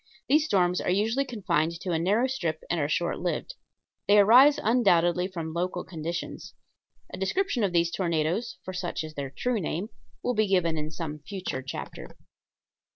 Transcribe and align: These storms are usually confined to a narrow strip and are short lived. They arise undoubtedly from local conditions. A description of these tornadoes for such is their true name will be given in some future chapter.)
These 0.27 0.45
storms 0.45 0.81
are 0.81 0.89
usually 0.89 1.25
confined 1.25 1.79
to 1.79 1.91
a 1.91 1.99
narrow 1.99 2.25
strip 2.25 2.63
and 2.71 2.79
are 2.79 2.89
short 2.89 3.19
lived. 3.19 3.53
They 4.07 4.17
arise 4.17 4.57
undoubtedly 4.57 5.27
from 5.27 5.53
local 5.53 5.83
conditions. 5.83 6.55
A 7.13 7.19
description 7.19 7.63
of 7.63 7.71
these 7.71 7.91
tornadoes 7.91 8.57
for 8.65 8.73
such 8.73 9.03
is 9.03 9.13
their 9.13 9.29
true 9.29 9.59
name 9.59 9.89
will 10.23 10.33
be 10.33 10.47
given 10.47 10.75
in 10.75 10.89
some 10.89 11.19
future 11.19 11.61
chapter.) 11.61 12.17